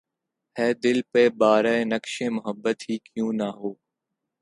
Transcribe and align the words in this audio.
ہے 0.55 0.67
دل 0.83 0.97
پہ 1.11 1.23
بار‘ 1.39 1.65
نقشِ 1.85 2.15
محبت 2.29 2.77
ہی 2.89 2.95
کیوں 3.05 3.31
نہ 3.33 3.49
ہو 3.57 3.69